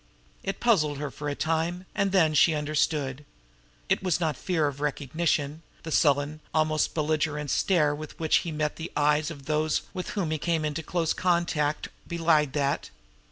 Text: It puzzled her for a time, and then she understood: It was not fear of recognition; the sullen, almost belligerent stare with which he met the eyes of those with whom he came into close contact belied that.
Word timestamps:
It 0.41 0.59
puzzled 0.59 0.97
her 0.97 1.11
for 1.11 1.29
a 1.29 1.35
time, 1.35 1.85
and 1.93 2.11
then 2.11 2.33
she 2.33 2.55
understood: 2.55 3.23
It 3.87 4.01
was 4.01 4.19
not 4.19 4.35
fear 4.35 4.65
of 4.65 4.81
recognition; 4.81 5.61
the 5.83 5.91
sullen, 5.91 6.39
almost 6.55 6.95
belligerent 6.95 7.51
stare 7.51 7.93
with 7.93 8.19
which 8.19 8.37
he 8.37 8.51
met 8.51 8.77
the 8.77 8.91
eyes 8.97 9.29
of 9.29 9.45
those 9.45 9.83
with 9.93 10.09
whom 10.17 10.31
he 10.31 10.39
came 10.39 10.65
into 10.65 10.81
close 10.81 11.13
contact 11.13 11.89
belied 12.07 12.53
that. 12.53 12.89